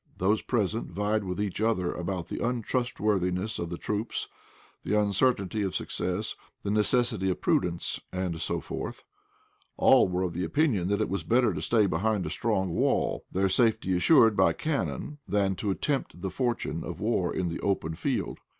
Those 0.17 0.41
present 0.41 0.87
vied 0.89 1.25
with 1.25 1.39
each 1.39 1.61
other 1.61 1.91
about 1.93 2.27
the 2.27 2.43
untrustworthiness 2.43 3.59
of 3.59 3.69
the 3.69 3.77
troops, 3.77 4.27
the 4.83 4.99
uncertainty 4.99 5.61
of 5.61 5.75
success, 5.75 6.35
the 6.63 6.71
necessity 6.71 7.29
of 7.29 7.39
prudence, 7.41 7.99
and 8.11 8.41
so 8.41 8.59
forth. 8.59 9.03
All 9.77 10.07
were 10.07 10.23
of 10.23 10.35
opinion 10.35 10.87
that 10.87 11.01
it 11.01 11.09
was 11.09 11.23
better 11.23 11.53
to 11.53 11.61
stay 11.61 11.85
behind 11.85 12.25
a 12.25 12.31
strong 12.31 12.71
wall, 12.71 13.25
their 13.31 13.47
safety 13.47 13.95
assured 13.95 14.35
by 14.35 14.53
cannon, 14.53 15.19
than 15.27 15.53
to 15.57 15.71
tempt 15.75 16.19
the 16.19 16.31
fortune 16.31 16.83
of 16.83 16.99
war 16.99 17.31
in 17.31 17.49
the 17.49 17.59
open 17.59 17.93
field. 17.93 18.39